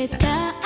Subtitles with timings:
[0.00, 0.59] せた